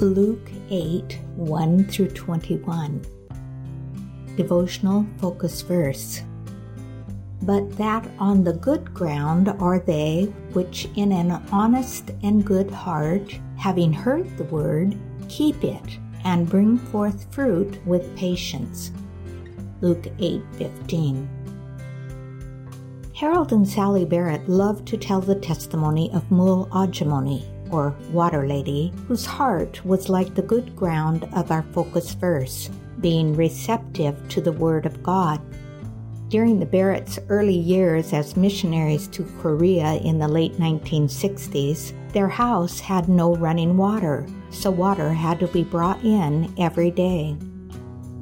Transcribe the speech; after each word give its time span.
Luke 0.00 0.50
8 0.70 1.20
1 1.36 1.84
through 1.84 2.08
21. 2.08 3.00
Devotional 4.36 5.06
focus 5.18 5.62
verse. 5.62 6.22
But 7.42 7.76
that 7.76 8.04
on 8.18 8.42
the 8.42 8.54
good 8.54 8.92
ground 8.92 9.50
are 9.60 9.78
they 9.78 10.32
which 10.52 10.88
in 10.96 11.12
an 11.12 11.30
honest 11.52 12.10
and 12.24 12.44
good 12.44 12.72
heart, 12.72 13.38
having 13.56 13.92
heard 13.92 14.36
the 14.36 14.44
word, 14.44 14.96
keep 15.28 15.62
it 15.62 15.98
and 16.24 16.50
bring 16.50 16.76
forth 16.76 17.32
fruit 17.32 17.78
with 17.86 18.16
patience. 18.16 18.90
Luke 19.80 20.08
8:15. 20.18 21.28
Harold 23.14 23.52
and 23.52 23.68
Sally 23.68 24.04
Barrett 24.04 24.48
loved 24.48 24.88
to 24.88 24.96
tell 24.96 25.20
the 25.20 25.36
testimony 25.36 26.10
of 26.12 26.28
Mool 26.32 26.66
Auchimony, 26.72 27.44
or 27.70 27.94
Water 28.10 28.46
Lady, 28.46 28.92
whose 29.08 29.26
heart 29.26 29.84
was 29.84 30.08
like 30.08 30.34
the 30.34 30.42
good 30.42 30.74
ground 30.76 31.28
of 31.34 31.50
our 31.50 31.62
focus 31.72 32.14
verse, 32.14 32.70
being 33.00 33.34
receptive 33.34 34.16
to 34.28 34.40
the 34.40 34.52
Word 34.52 34.86
of 34.86 35.02
God. 35.02 35.40
During 36.28 36.58
the 36.58 36.66
Barretts' 36.66 37.18
early 37.28 37.56
years 37.56 38.12
as 38.12 38.36
missionaries 38.36 39.06
to 39.08 39.24
Korea 39.40 39.94
in 39.96 40.18
the 40.18 40.28
late 40.28 40.54
1960s, 40.54 41.92
their 42.12 42.28
house 42.28 42.80
had 42.80 43.08
no 43.08 43.34
running 43.36 43.76
water, 43.76 44.26
so 44.50 44.70
water 44.70 45.12
had 45.12 45.38
to 45.40 45.46
be 45.48 45.64
brought 45.64 46.02
in 46.04 46.52
every 46.58 46.90
day. 46.90 47.36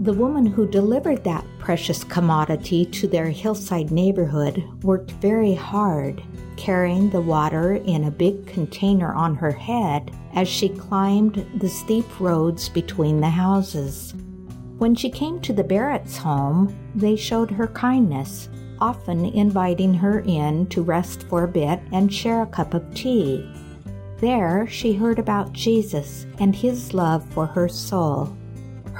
The 0.00 0.12
woman 0.12 0.46
who 0.46 0.66
delivered 0.66 1.22
that 1.24 1.46
precious 1.58 2.02
commodity 2.02 2.86
to 2.86 3.06
their 3.06 3.30
hillside 3.30 3.92
neighborhood 3.92 4.62
worked 4.82 5.12
very 5.12 5.54
hard 5.54 6.22
carrying 6.56 7.10
the 7.10 7.20
water 7.20 7.74
in 7.74 8.04
a 8.04 8.10
big 8.10 8.46
container 8.46 9.12
on 9.12 9.34
her 9.34 9.50
head 9.50 10.10
as 10.34 10.48
she 10.48 10.68
climbed 10.68 11.46
the 11.56 11.68
steep 11.68 12.06
roads 12.20 12.68
between 12.68 13.20
the 13.20 13.30
houses. 13.30 14.14
When 14.78 14.94
she 14.94 15.10
came 15.10 15.40
to 15.42 15.52
the 15.52 15.64
Barretts' 15.64 16.16
home, 16.16 16.76
they 16.94 17.16
showed 17.16 17.50
her 17.50 17.68
kindness, 17.68 18.48
often 18.80 19.26
inviting 19.26 19.94
her 19.94 20.20
in 20.20 20.66
to 20.68 20.82
rest 20.82 21.24
for 21.28 21.44
a 21.44 21.48
bit 21.48 21.80
and 21.92 22.12
share 22.12 22.42
a 22.42 22.46
cup 22.46 22.74
of 22.74 22.94
tea. 22.94 23.48
There, 24.18 24.66
she 24.68 24.92
heard 24.92 25.18
about 25.18 25.52
Jesus 25.52 26.26
and 26.38 26.54
his 26.54 26.94
love 26.94 27.24
for 27.30 27.46
her 27.46 27.68
soul. 27.68 28.36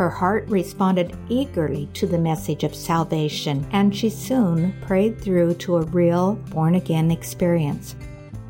Her 0.02 0.10
heart 0.10 0.48
responded 0.48 1.16
eagerly 1.28 1.88
to 1.94 2.08
the 2.08 2.18
message 2.18 2.64
of 2.64 2.74
salvation, 2.74 3.64
and 3.70 3.94
she 3.94 4.10
soon 4.10 4.74
prayed 4.80 5.20
through 5.20 5.54
to 5.54 5.76
a 5.76 5.82
real 5.82 6.34
born 6.50 6.74
again 6.74 7.12
experience. 7.12 7.94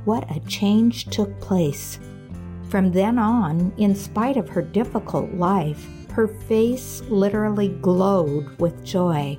What 0.06 0.34
a 0.34 0.40
change 0.48 1.08
took 1.10 1.38
place! 1.42 1.98
From 2.70 2.90
then 2.90 3.18
on, 3.18 3.70
in 3.76 3.94
spite 3.94 4.38
of 4.38 4.48
her 4.48 4.62
difficult 4.62 5.34
life, 5.34 5.86
her 6.12 6.26
face 6.26 7.02
literally 7.10 7.68
glowed 7.68 8.58
with 8.58 8.82
joy. 8.82 9.38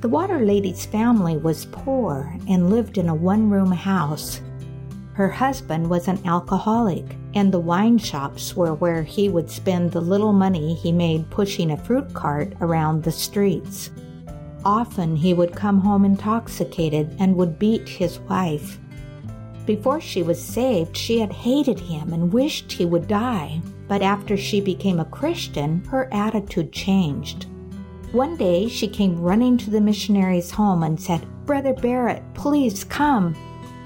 The 0.00 0.08
Water 0.08 0.38
Lady's 0.38 0.86
family 0.86 1.36
was 1.36 1.66
poor 1.66 2.34
and 2.48 2.70
lived 2.70 2.96
in 2.96 3.10
a 3.10 3.14
one 3.14 3.50
room 3.50 3.70
house. 3.70 4.40
Her 5.16 5.30
husband 5.30 5.88
was 5.88 6.08
an 6.08 6.20
alcoholic 6.26 7.16
and 7.34 7.50
the 7.50 7.58
wine 7.58 7.96
shops 7.96 8.54
were 8.54 8.74
where 8.74 9.02
he 9.02 9.30
would 9.30 9.50
spend 9.50 9.90
the 9.90 10.00
little 10.02 10.34
money 10.34 10.74
he 10.74 10.92
made 10.92 11.30
pushing 11.30 11.70
a 11.70 11.76
fruit 11.78 12.12
cart 12.12 12.52
around 12.60 13.02
the 13.02 13.10
streets. 13.10 13.90
Often 14.62 15.16
he 15.16 15.32
would 15.32 15.56
come 15.56 15.80
home 15.80 16.04
intoxicated 16.04 17.16
and 17.18 17.34
would 17.34 17.58
beat 17.58 17.88
his 17.88 18.18
wife. 18.18 18.78
Before 19.64 20.02
she 20.02 20.22
was 20.22 20.38
saved, 20.38 20.94
she 20.94 21.18
had 21.18 21.32
hated 21.32 21.80
him 21.80 22.12
and 22.12 22.30
wished 22.30 22.70
he 22.70 22.84
would 22.84 23.08
die. 23.08 23.62
But 23.88 24.02
after 24.02 24.36
she 24.36 24.60
became 24.60 25.00
a 25.00 25.06
Christian, 25.06 25.82
her 25.86 26.12
attitude 26.12 26.72
changed. 26.72 27.46
One 28.12 28.36
day 28.36 28.68
she 28.68 28.86
came 28.86 29.18
running 29.18 29.56
to 29.58 29.70
the 29.70 29.80
missionary's 29.80 30.50
home 30.50 30.82
and 30.82 31.00
said, 31.00 31.26
Brother 31.46 31.72
Barrett, 31.72 32.22
please 32.34 32.84
come. 32.84 33.34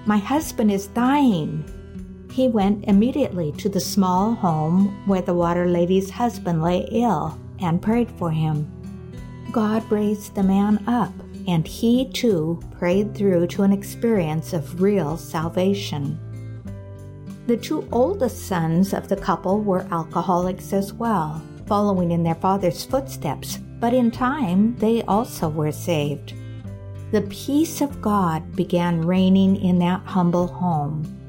My 0.06 0.19
husband 0.19 0.71
is 0.71 0.87
dying. 0.88 1.65
He 2.33 2.49
went 2.49 2.84
immediately 2.87 3.53
to 3.59 3.69
the 3.69 3.81
small 3.81 4.34
home 4.34 5.03
where 5.06 5.22
the 5.22 5.34
water 5.34 5.66
lady's 5.66 6.11
husband 6.11 6.62
lay 6.62 6.88
ill 6.91 7.38
and 7.61 7.83
prayed 7.83 8.10
for 8.12 8.31
him. 8.31 8.71
God 9.53 9.91
raised 9.91 10.34
the 10.34 10.43
man 10.43 10.83
up, 10.87 11.12
and 11.47 11.66
he 11.66 12.09
too 12.12 12.62
prayed 12.78 13.15
through 13.15 13.49
to 13.49 13.62
an 13.62 13.72
experience 13.72 14.53
of 14.53 14.81
real 14.81 15.16
salvation. 15.16 16.19
The 17.47 17.56
two 17.56 17.87
oldest 17.91 18.47
sons 18.47 18.94
of 18.94 19.09
the 19.09 19.16
couple 19.16 19.60
were 19.60 19.87
alcoholics 19.91 20.72
as 20.72 20.93
well, 20.93 21.43
following 21.66 22.12
in 22.12 22.22
their 22.22 22.37
father's 22.37 22.84
footsteps, 22.84 23.59
but 23.81 23.93
in 23.93 24.10
time 24.10 24.77
they 24.77 25.03
also 25.03 25.49
were 25.49 25.72
saved. 25.72 26.34
The 27.12 27.22
peace 27.22 27.81
of 27.81 28.00
God 28.00 28.54
began 28.54 29.03
reigning 29.03 29.56
in 29.56 29.78
that 29.81 30.03
humble 30.03 30.47
home 30.47 31.21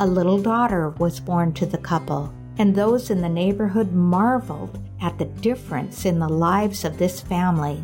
a 0.00 0.06
little 0.06 0.40
daughter 0.40 0.90
was 0.90 1.18
born 1.18 1.52
to 1.54 1.66
the 1.66 1.78
couple, 1.78 2.32
and 2.56 2.72
those 2.72 3.10
in 3.10 3.20
the 3.20 3.28
neighborhood 3.28 3.92
marveled 3.92 4.78
at 5.00 5.18
the 5.18 5.24
difference 5.24 6.04
in 6.04 6.20
the 6.20 6.28
lives 6.28 6.84
of 6.84 6.98
this 6.98 7.20
family. 7.20 7.82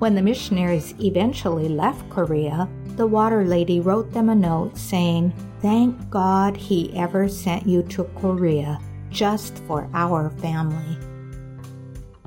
When 0.00 0.14
the 0.14 0.22
missionaries 0.22 0.94
eventually 1.00 1.68
left 1.68 2.10
Korea, 2.10 2.68
the 2.96 3.06
water 3.06 3.44
lady 3.44 3.80
wrote 3.80 4.12
them 4.12 4.28
a 4.28 4.34
note 4.34 4.76
saying, 4.76 5.32
Thank 5.62 6.10
God 6.10 6.58
he 6.58 6.94
ever 6.94 7.26
sent 7.26 7.66
you 7.66 7.82
to 7.84 8.04
Korea 8.20 8.78
just 9.08 9.58
for 9.60 9.88
our 9.94 10.28
family. 10.28 10.98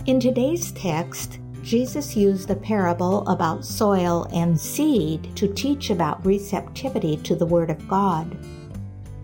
In 0.08 0.20
today's 0.20 0.72
text, 0.72 1.38
Jesus 1.68 2.16
used 2.16 2.48
the 2.48 2.56
parable 2.56 3.28
about 3.28 3.66
soil 3.66 4.26
and 4.32 4.58
seed 4.58 5.36
to 5.36 5.54
teach 5.54 5.90
about 5.90 6.26
receptivity 6.26 7.18
to 7.18 7.36
the 7.36 7.46
Word 7.46 7.70
of 7.70 7.90
God. 7.90 8.38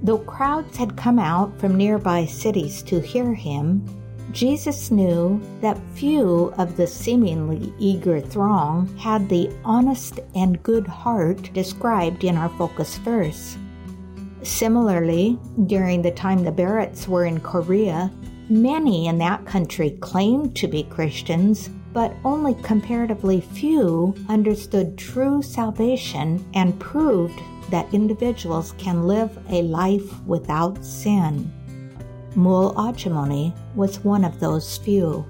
Though 0.01 0.17
crowds 0.17 0.75
had 0.75 0.97
come 0.97 1.19
out 1.19 1.57
from 1.57 1.77
nearby 1.77 2.25
cities 2.25 2.83
to 2.83 2.99
hear 2.99 3.33
him, 3.33 3.87
Jesus 4.33 4.91
knew 4.91 5.41
that 5.61 5.79
few 5.93 6.53
of 6.57 6.75
the 6.75 6.85
seemingly 6.85 7.73
eager 7.79 8.19
throng 8.19 8.93
had 8.97 9.29
the 9.29 9.49
honest 9.63 10.19
and 10.35 10.61
good 10.63 10.85
heart 10.85 11.49
described 11.53 12.25
in 12.25 12.35
our 12.35 12.49
focus 12.57 12.97
verse. 12.97 13.57
Similarly, 14.41 15.39
during 15.67 16.01
the 16.01 16.11
time 16.11 16.43
the 16.43 16.51
Barretts 16.51 17.07
were 17.07 17.23
in 17.23 17.39
Korea, 17.39 18.11
many 18.49 19.07
in 19.07 19.17
that 19.19 19.45
country 19.45 19.91
claimed 20.01 20.57
to 20.57 20.67
be 20.67 20.83
Christians, 20.83 21.69
but 21.93 22.13
only 22.25 22.55
comparatively 22.55 23.39
few 23.39 24.15
understood 24.27 24.97
true 24.97 25.41
salvation 25.41 26.43
and 26.53 26.79
proved 26.79 27.39
that 27.69 27.93
individuals 27.93 28.73
can 28.77 29.07
live 29.07 29.37
a 29.49 29.61
life 29.61 30.21
without 30.25 30.83
sin. 30.83 31.51
Mul 32.35 32.73
Auchimony 32.75 33.53
was 33.75 33.99
one 33.99 34.25
of 34.25 34.39
those 34.39 34.77
few. 34.77 35.25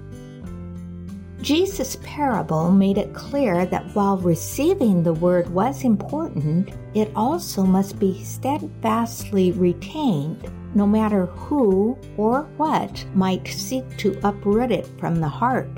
Jesus' 1.42 1.98
parable 2.02 2.70
made 2.70 2.96
it 2.96 3.12
clear 3.12 3.66
that 3.66 3.84
while 3.94 4.16
receiving 4.16 5.02
the 5.02 5.12
word 5.12 5.46
was 5.50 5.84
important, 5.84 6.70
it 6.94 7.10
also 7.14 7.64
must 7.64 7.98
be 7.98 8.24
steadfastly 8.24 9.52
retained, 9.52 10.50
no 10.74 10.86
matter 10.86 11.26
who 11.26 11.98
or 12.16 12.44
what 12.56 13.04
might 13.14 13.46
seek 13.46 13.84
to 13.98 14.18
uproot 14.24 14.72
it 14.72 14.86
from 14.98 15.20
the 15.20 15.28
heart. 15.28 15.68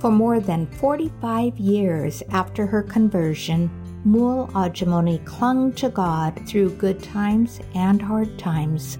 For 0.00 0.10
more 0.10 0.40
than 0.40 0.66
45 0.66 1.58
years 1.58 2.22
after 2.30 2.64
her 2.64 2.82
conversion, 2.82 3.70
Mool 4.02 4.48
Auchimony 4.54 5.22
clung 5.26 5.74
to 5.74 5.90
God 5.90 6.40
through 6.48 6.76
good 6.76 7.02
times 7.02 7.60
and 7.74 8.00
hard 8.00 8.38
times. 8.38 8.96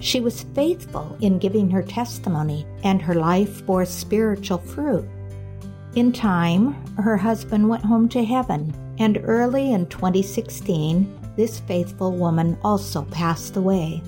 She 0.00 0.20
was 0.20 0.42
faithful 0.56 1.16
in 1.20 1.38
giving 1.38 1.70
her 1.70 1.84
testimony, 1.84 2.66
and 2.82 3.00
her 3.00 3.14
life 3.14 3.64
bore 3.64 3.84
spiritual 3.84 4.58
fruit. 4.58 5.08
In 5.94 6.12
time, 6.12 6.74
her 6.96 7.16
husband 7.16 7.68
went 7.68 7.84
home 7.84 8.08
to 8.08 8.24
heaven, 8.24 8.74
and 8.98 9.20
early 9.22 9.72
in 9.72 9.86
2016, 9.86 11.32
this 11.36 11.60
faithful 11.60 12.10
woman 12.10 12.58
also 12.64 13.02
passed 13.02 13.56
away. 13.56 14.02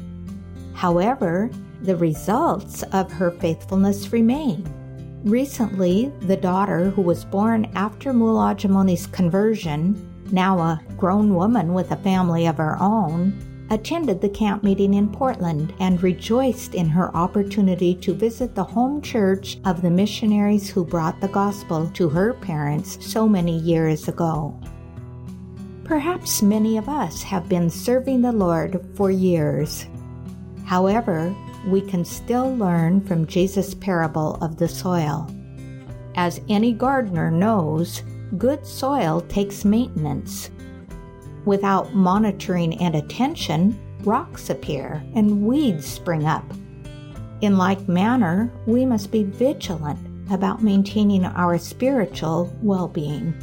However, 0.74 1.50
the 1.82 1.96
results 1.96 2.82
of 2.92 3.12
her 3.12 3.30
faithfulness 3.30 4.12
remain. 4.12 4.64
Recently, 5.24 6.12
the 6.20 6.36
daughter 6.36 6.90
who 6.90 7.02
was 7.02 7.24
born 7.24 7.70
after 7.74 8.12
Mool 8.12 8.38
Auchimony's 8.38 9.06
conversion, 9.06 10.24
now 10.32 10.58
a 10.58 10.80
grown 10.96 11.34
woman 11.34 11.74
with 11.74 11.90
a 11.90 11.96
family 11.96 12.46
of 12.46 12.56
her 12.56 12.76
own, 12.80 13.66
attended 13.70 14.20
the 14.20 14.28
camp 14.28 14.64
meeting 14.64 14.94
in 14.94 15.08
Portland 15.08 15.72
and 15.78 16.02
rejoiced 16.02 16.74
in 16.74 16.88
her 16.88 17.14
opportunity 17.14 17.94
to 17.94 18.14
visit 18.14 18.54
the 18.54 18.64
home 18.64 19.00
church 19.00 19.58
of 19.64 19.82
the 19.82 19.90
missionaries 19.90 20.68
who 20.68 20.84
brought 20.84 21.20
the 21.20 21.28
gospel 21.28 21.88
to 21.90 22.08
her 22.08 22.34
parents 22.34 22.98
so 23.04 23.28
many 23.28 23.58
years 23.58 24.08
ago. 24.08 24.58
Perhaps 25.84 26.42
many 26.42 26.78
of 26.78 26.88
us 26.88 27.22
have 27.22 27.48
been 27.48 27.68
serving 27.68 28.22
the 28.22 28.32
Lord 28.32 28.84
for 28.96 29.10
years 29.10 29.86
However, 30.70 31.34
we 31.66 31.80
can 31.80 32.04
still 32.04 32.56
learn 32.56 33.00
from 33.02 33.26
Jesus' 33.26 33.74
parable 33.74 34.36
of 34.42 34.56
the 34.56 34.68
soil. 34.68 35.28
As 36.14 36.40
any 36.48 36.72
gardener 36.72 37.30
knows, 37.30 38.02
good 38.38 38.66
soil 38.66 39.20
takes 39.22 39.64
maintenance. 39.64 40.50
Without 41.44 41.94
monitoring 41.94 42.80
and 42.80 42.94
attention, 42.94 43.78
rocks 44.04 44.50
appear 44.50 45.02
and 45.14 45.46
weeds 45.46 45.86
spring 45.86 46.26
up. 46.26 46.44
In 47.40 47.56
like 47.56 47.88
manner, 47.88 48.50
we 48.66 48.84
must 48.84 49.10
be 49.10 49.24
vigilant 49.24 49.98
about 50.30 50.62
maintaining 50.62 51.24
our 51.24 51.58
spiritual 51.58 52.54
well 52.62 52.88
being. 52.88 53.34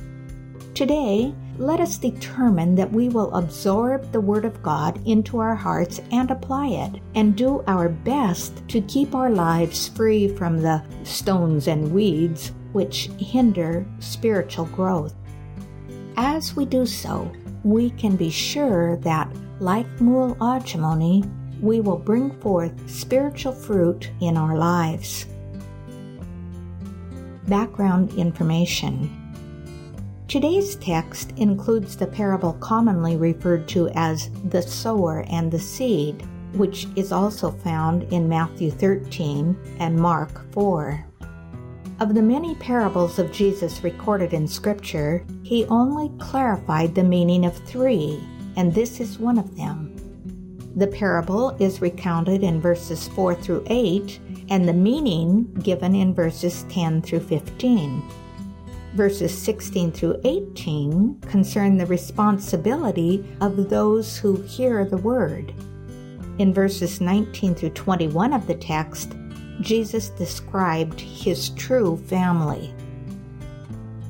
Today, 0.73 1.33
let 1.57 1.80
us 1.80 1.98
determine 1.98 2.75
that 2.75 2.92
we 2.92 3.09
will 3.09 3.33
absorb 3.33 4.12
the 4.12 4.21
Word 4.21 4.45
of 4.45 4.62
God 4.62 5.01
into 5.07 5.39
our 5.39 5.56
hearts 5.56 6.00
and 6.12 6.30
apply 6.30 6.68
it, 6.68 7.01
and 7.15 7.36
do 7.36 7.63
our 7.68 7.89
best 7.89 8.68
to 8.68 8.81
keep 8.81 9.15
our 9.15 9.30
lives 9.30 9.89
free 9.89 10.27
from 10.27 10.62
the 10.62 10.83
stones 11.04 11.68
and 11.68 11.92
weeds 11.92 12.51
which 12.74 13.09
hinder 13.18 13.86
spiritual 14.00 14.65
growth. 14.65 15.15
As 16.15 16.56
we 16.56 16.65
do 16.65 16.86
so, 16.86 17.31
we 17.63 17.89
can 17.92 18.15
be 18.15 18.30
sure 18.30 18.98
that, 18.98 19.31
like 19.59 19.88
Mool 20.00 20.36
Ajamoni, 20.36 21.27
we 21.62 21.81
will 21.81 21.98
bring 21.98 22.31
forth 22.39 22.89
spiritual 22.89 23.51
fruit 23.51 24.12
in 24.21 24.38
our 24.38 24.57
lives. 24.57 25.25
Background 27.48 28.13
information 28.13 29.26
Today's 30.27 30.75
text 30.75 31.31
includes 31.38 31.95
the 31.95 32.06
parable 32.06 32.51
commonly 32.59 33.15
referred 33.15 33.65
to 33.69 33.88
as 33.95 34.29
the 34.50 34.62
sower 34.62 35.24
and 35.29 35.50
the 35.50 35.59
seed, 35.59 36.21
which 36.51 36.85
is 36.97 37.13
also 37.13 37.50
found 37.50 38.03
in 38.12 38.27
Matthew 38.27 38.69
13 38.69 39.57
and 39.79 39.97
Mark 39.97 40.51
4. 40.51 41.06
Of 42.01 42.13
the 42.13 42.21
many 42.21 42.56
parables 42.56 43.19
of 43.19 43.31
Jesus 43.31 43.85
recorded 43.85 44.33
in 44.33 44.50
Scripture, 44.50 45.25
he 45.44 45.63
only 45.68 46.12
clarified 46.19 46.94
the 46.94 47.06
meaning 47.06 47.45
of 47.45 47.56
three, 47.59 48.21
and 48.57 48.75
this 48.75 49.00
is 49.00 49.19
one 49.19 49.38
of 49.38 49.56
them. 49.56 49.95
The 50.75 50.88
parable 50.88 51.51
is 51.51 51.81
recounted 51.81 52.44
in 52.44 52.59
verses 52.59 53.07
4 53.07 53.33
through 53.35 53.63
8, 53.68 54.19
and 54.50 54.68
the 54.68 54.73
meaning 54.73 55.45
given 55.63 55.95
in 55.95 56.13
verses 56.13 56.65
10 56.68 57.01
through 57.01 57.21
15. 57.21 58.03
Verses 58.95 59.37
16 59.37 59.91
through 59.91 60.19
18 60.23 61.21
concern 61.21 61.77
the 61.77 61.85
responsibility 61.85 63.23
of 63.41 63.69
those 63.69 64.17
who 64.17 64.41
hear 64.43 64.85
the 64.85 64.97
word. 64.97 65.53
In 66.39 66.53
verses 66.53 67.01
19 67.01 67.55
through 67.55 67.71
21 67.71 68.33
of 68.33 68.47
the 68.47 68.55
text, 68.55 69.15
Jesus 69.61 70.09
described 70.09 70.99
his 70.99 71.49
true 71.51 71.97
family. 71.97 72.73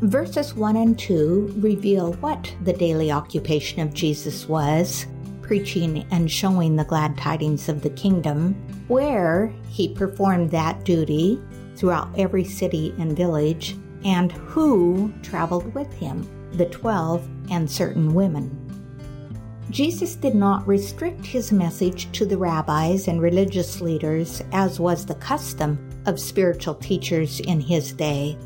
Verses 0.01 0.53
1 0.53 0.75
and 0.75 0.99
2 0.99 1.55
reveal 1.57 2.13
what 2.13 2.53
the 2.63 2.73
daily 2.73 3.11
occupation 3.11 3.81
of 3.81 3.93
Jesus 3.93 4.47
was 4.47 5.07
preaching 5.47 6.05
and 6.11 6.29
showing 6.29 6.75
the 6.75 6.83
glad 6.83 7.17
tidings 7.17 7.69
of 7.69 7.81
the 7.81 7.89
kingdom, 7.91 8.53
where 8.89 9.51
he 9.69 9.87
performed 9.87 10.51
that 10.51 10.83
duty 10.83 11.41
throughout 11.75 12.09
every 12.19 12.43
city 12.43 12.93
and 12.99 13.15
village, 13.15 13.77
and 14.03 14.31
who 14.31 15.13
traveled 15.23 15.73
with 15.73 15.91
him 15.93 16.27
the 16.53 16.65
twelve 16.67 17.27
and 17.51 17.69
certain 17.69 18.13
women. 18.13 18.63
Jesus 19.69 20.15
did 20.15 20.33
not 20.33 20.65
restrict 20.65 21.25
his 21.25 21.51
message 21.51 22.09
to 22.13 22.25
the 22.25 22.37
rabbis 22.37 23.09
and 23.09 23.21
religious 23.21 23.81
leaders, 23.81 24.41
as 24.53 24.79
was 24.79 25.05
the 25.05 25.15
custom 25.15 25.77
of 26.05 26.19
spiritual 26.19 26.75
teachers 26.75 27.41
in 27.41 27.59
his 27.59 27.91
day. 27.91 28.37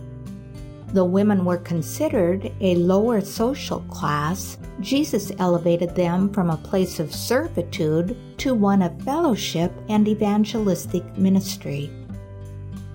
Though 0.93 1.05
women 1.05 1.45
were 1.45 1.59
considered 1.59 2.51
a 2.59 2.75
lower 2.75 3.21
social 3.21 3.81
class, 3.81 4.57
Jesus 4.81 5.31
elevated 5.37 5.95
them 5.95 6.33
from 6.33 6.49
a 6.49 6.57
place 6.57 6.99
of 6.99 7.13
servitude 7.13 8.17
to 8.39 8.55
one 8.55 8.81
of 8.81 9.01
fellowship 9.03 9.71
and 9.89 10.07
evangelistic 10.07 11.05
ministry. 11.17 11.89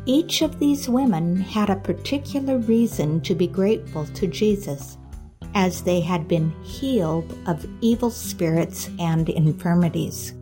Each 0.08 0.40
of 0.42 0.60
these 0.60 0.88
women 0.88 1.34
had 1.34 1.68
a 1.68 1.74
particular 1.74 2.58
reason 2.58 3.20
to 3.22 3.34
be 3.34 3.48
grateful 3.48 4.06
to 4.06 4.28
Jesus 4.28 4.98
as 5.56 5.82
they 5.82 6.00
had 6.00 6.28
been 6.28 6.52
healed 6.62 7.36
of 7.46 7.66
evil 7.80 8.10
spirits 8.10 8.88
and 9.00 9.28
infirmities. 9.28 10.32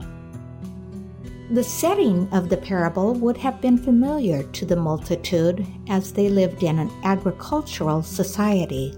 The 1.50 1.64
setting 1.64 2.28
of 2.30 2.50
the 2.50 2.58
parable 2.58 3.14
would 3.14 3.38
have 3.38 3.62
been 3.62 3.78
familiar 3.78 4.42
to 4.42 4.66
the 4.66 4.76
multitude 4.76 5.66
as 5.88 6.12
they 6.12 6.28
lived 6.28 6.62
in 6.62 6.78
an 6.78 6.90
agricultural 7.02 8.02
society. 8.02 8.94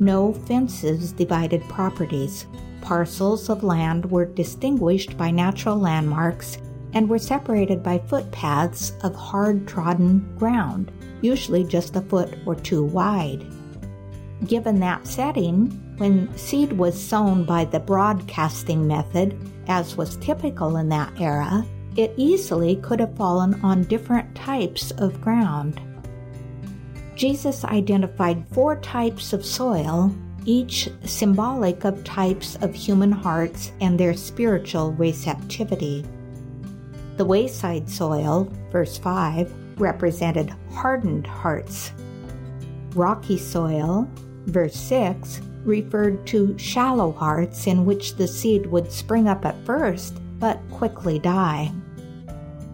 No 0.00 0.32
fences 0.32 1.12
divided 1.12 1.62
properties. 1.68 2.46
Parcels 2.80 3.48
of 3.48 3.62
land 3.62 4.10
were 4.10 4.24
distinguished 4.24 5.16
by 5.16 5.30
natural 5.30 5.76
landmarks 5.76 6.58
and 6.92 7.08
were 7.08 7.18
separated 7.18 7.82
by 7.82 7.98
footpaths 7.98 8.92
of 9.02 9.14
hard 9.14 9.66
trodden 9.66 10.34
ground, 10.38 10.90
usually 11.22 11.64
just 11.64 11.96
a 11.96 12.00
foot 12.02 12.34
or 12.46 12.54
two 12.54 12.84
wide. 12.84 13.44
Given 14.46 14.80
that 14.80 15.06
setting, 15.06 15.70
when 15.98 16.34
seed 16.36 16.72
was 16.72 17.00
sown 17.00 17.44
by 17.44 17.66
the 17.66 17.80
broadcasting 17.80 18.86
method, 18.86 19.36
as 19.68 19.96
was 19.96 20.16
typical 20.16 20.78
in 20.78 20.88
that 20.88 21.12
era, 21.20 21.64
it 21.96 22.14
easily 22.16 22.76
could 22.76 23.00
have 23.00 23.16
fallen 23.16 23.60
on 23.62 23.84
different 23.84 24.34
types 24.34 24.92
of 24.92 25.20
ground. 25.20 25.80
Jesus 27.16 27.64
identified 27.66 28.46
four 28.52 28.76
types 28.76 29.34
of 29.34 29.44
soil, 29.44 30.14
each 30.46 30.88
symbolic 31.04 31.84
of 31.84 32.02
types 32.02 32.56
of 32.62 32.74
human 32.74 33.12
hearts 33.12 33.72
and 33.82 34.00
their 34.00 34.14
spiritual 34.14 34.92
receptivity. 34.92 36.04
The 37.20 37.26
wayside 37.26 37.86
soil, 37.86 38.50
verse 38.72 38.96
5, 38.96 39.78
represented 39.78 40.54
hardened 40.70 41.26
hearts. 41.26 41.92
Rocky 42.94 43.36
soil, 43.36 44.08
verse 44.46 44.74
6, 44.74 45.42
referred 45.62 46.26
to 46.28 46.56
shallow 46.56 47.12
hearts 47.12 47.66
in 47.66 47.84
which 47.84 48.16
the 48.16 48.26
seed 48.26 48.64
would 48.64 48.90
spring 48.90 49.28
up 49.28 49.44
at 49.44 49.66
first 49.66 50.14
but 50.38 50.58
quickly 50.70 51.18
die. 51.18 51.70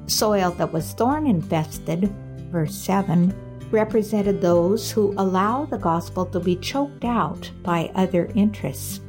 Soil 0.07 0.53
that 0.53 0.73
was 0.73 0.93
thorn 0.93 1.27
infested, 1.27 2.09
verse 2.53 2.77
7, 2.77 3.35
represented 3.73 4.41
those 4.41 4.93
who 4.93 5.13
allow 5.19 5.65
the 5.65 5.79
gospel 5.79 6.25
to 6.27 6.39
be 6.39 6.55
choked 6.55 7.05
out 7.05 7.51
by 7.65 7.91
other 7.97 8.31
interests. 8.37 9.01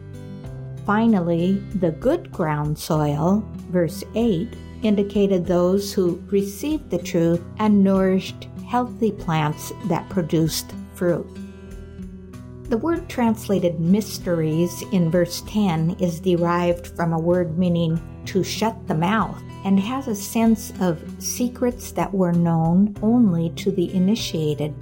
Finally, 0.84 1.60
the 1.75 1.91
good 1.91 2.32
ground 2.32 2.79
soil, 2.79 3.48
verse 3.70 4.03
8, 4.15 4.51
indicated 4.84 5.46
those 5.46 5.93
who 5.93 6.22
received 6.29 6.89
the 6.89 6.98
truth 6.98 7.43
and 7.60 7.84
nourished 7.84 8.48
healthy 8.67 9.12
plants 9.12 9.72
that 9.86 10.10
produced 10.10 10.74
fruit. 10.93 11.27
The 12.69 12.77
word 12.77 13.07
translated 13.07 13.79
mysteries 13.79 14.84
in 14.91 15.10
verse 15.10 15.41
10 15.48 15.98
is 16.01 16.19
derived 16.19 16.88
from 16.88 17.13
a 17.13 17.19
word 17.19 17.57
meaning 17.57 18.01
to 18.25 18.43
shut 18.43 18.88
the 18.88 18.96
mouth 18.96 19.41
and 19.63 19.79
has 19.79 20.10
a 20.10 20.15
sense 20.15 20.74
of 20.81 21.01
secrets 21.19 21.91
that 21.93 22.13
were 22.13 22.34
known 22.34 22.93
only 23.01 23.51
to 23.51 23.72
the 23.72 23.93
initiated. 23.93 24.75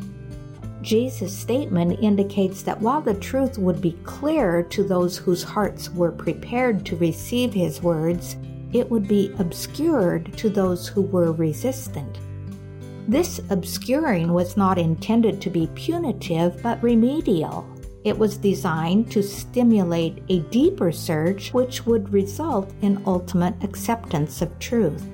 Jesus' 0.82 1.38
statement 1.38 2.00
indicates 2.02 2.64
that 2.64 2.82
while 2.82 3.02
the 3.02 3.14
truth 3.16 3.58
would 3.58 3.82
be 3.82 3.94
clear 4.04 4.64
to 4.64 4.84
those 4.84 5.18
whose 5.18 5.44
hearts 5.44 5.90
were 5.92 6.12
prepared 6.12 6.86
to 6.86 6.96
receive 6.98 7.54
his 7.54 7.82
words, 7.82 8.36
it 8.76 8.92
would 8.92 9.08
be 9.08 9.34
obscured 9.40 10.38
to 10.38 10.50
those 10.50 10.86
who 10.86 11.02
were 11.02 11.32
resistant. 11.32 12.20
This 13.08 13.40
obscuring 13.50 14.34
was 14.34 14.58
not 14.58 14.78
intended 14.78 15.40
to 15.42 15.50
be 15.50 15.70
punitive 15.76 16.62
but 16.62 16.84
remedial. 16.84 17.66
It 18.04 18.18
was 18.18 18.36
designed 18.36 19.10
to 19.14 19.24
stimulate 19.24 20.22
a 20.28 20.42
deeper 20.52 20.92
search 20.92 21.54
which 21.54 21.86
would 21.86 22.12
result 22.12 22.74
in 22.82 23.02
ultimate 23.06 23.56
acceptance 23.64 24.42
of 24.42 24.60
truth. 24.60 25.08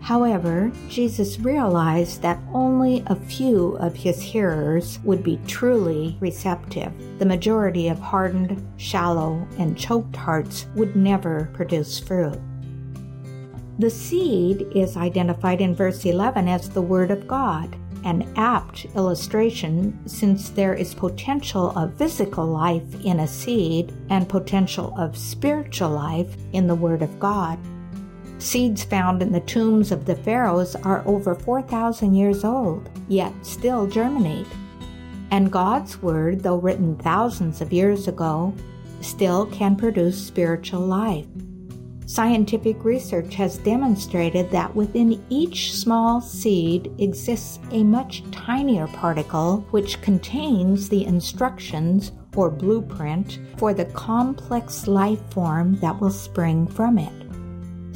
However, 0.00 0.70
Jesus 0.88 1.40
realized 1.40 2.22
that 2.22 2.42
only 2.52 3.02
a 3.08 3.16
few 3.16 3.76
of 3.78 3.96
his 3.96 4.22
hearers 4.22 5.00
would 5.02 5.24
be 5.24 5.40
truly 5.48 6.16
receptive. 6.20 6.92
The 7.18 7.26
majority 7.26 7.88
of 7.88 7.98
hardened, 7.98 8.64
shallow, 8.76 9.44
and 9.58 9.76
choked 9.76 10.14
hearts 10.14 10.66
would 10.76 10.94
never 10.94 11.50
produce 11.54 11.98
fruit. 11.98 12.38
The 13.78 13.90
seed 13.90 14.68
is 14.74 14.96
identified 14.96 15.60
in 15.60 15.74
verse 15.74 16.04
11 16.04 16.46
as 16.48 16.68
the 16.68 16.82
Word 16.82 17.10
of 17.10 17.26
God 17.26 17.76
an 18.04 18.30
apt 18.36 18.84
illustration 18.94 19.98
since 20.06 20.50
there 20.50 20.74
is 20.74 20.94
potential 20.94 21.70
of 21.76 21.96
physical 21.96 22.46
life 22.46 23.04
in 23.04 23.20
a 23.20 23.26
seed 23.26 23.92
and 24.10 24.28
potential 24.28 24.94
of 24.98 25.16
spiritual 25.16 25.90
life 25.90 26.36
in 26.52 26.66
the 26.66 26.74
Word 26.74 27.02
of 27.02 27.18
God. 27.18 27.58
Seeds 28.38 28.84
found 28.84 29.22
in 29.22 29.32
the 29.32 29.40
tombs 29.40 29.90
of 29.90 30.04
the 30.04 30.16
pharaohs 30.16 30.76
are 30.76 31.02
over 31.06 31.34
4,000 31.34 32.14
years 32.14 32.44
old, 32.44 32.88
yet 33.08 33.32
still 33.42 33.86
germinate. 33.86 34.46
And 35.30 35.50
God's 35.50 36.02
Word, 36.02 36.42
though 36.42 36.58
written 36.58 36.96
thousands 36.96 37.62
of 37.62 37.72
years 37.72 38.06
ago, 38.06 38.54
still 39.00 39.46
can 39.46 39.76
produce 39.76 40.22
spiritual 40.24 40.80
life. 40.80 41.26
Scientific 42.06 42.84
research 42.84 43.34
has 43.34 43.56
demonstrated 43.58 44.50
that 44.50 44.74
within 44.74 45.24
each 45.30 45.74
small 45.74 46.20
seed 46.20 46.92
exists 46.98 47.58
a 47.70 47.82
much 47.82 48.22
tinier 48.30 48.86
particle 48.88 49.66
which 49.70 50.00
contains 50.02 50.88
the 50.88 51.04
instructions 51.06 52.12
or 52.36 52.50
blueprint 52.50 53.38
for 53.56 53.72
the 53.72 53.86
complex 53.86 54.86
life 54.86 55.20
form 55.30 55.76
that 55.76 55.98
will 55.98 56.10
spring 56.10 56.66
from 56.66 56.98
it. 56.98 57.12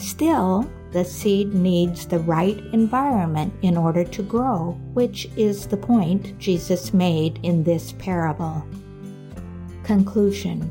Still, 0.01 0.69
the 0.93 1.05
seed 1.05 1.53
needs 1.53 2.07
the 2.07 2.21
right 2.21 2.59
environment 2.73 3.53
in 3.61 3.77
order 3.77 4.05
to 4.05 4.23
grow, 4.23 4.73
which 4.95 5.29
is 5.37 5.67
the 5.67 5.77
point 5.77 6.39
Jesus 6.39 6.95
made 6.95 7.41
in 7.43 7.63
this 7.63 7.93
parable. 7.93 8.65
Conclusion 9.83 10.71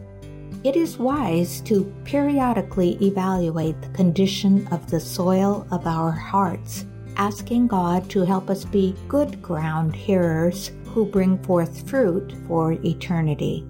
It 0.68 0.76
is 0.76 1.00
wise 1.00 1.62
to 1.62 1.86
periodically 2.04 2.98
evaluate 3.02 3.82
the 3.82 3.88
condition 3.96 4.68
of 4.68 4.92
the 4.92 5.00
soil 5.00 5.66
of 5.72 5.88
our 5.88 6.12
hearts, 6.12 6.86
asking 7.16 7.68
God 7.68 8.10
to 8.10 8.26
help 8.26 8.50
us 8.50 8.66
be 8.66 8.94
good 9.08 9.42
ground 9.42 9.96
hearers 9.96 10.72
who 10.88 11.06
bring 11.06 11.42
forth 11.42 11.90
fruit 11.90 12.34
for 12.50 12.74
eternity. 12.74 13.66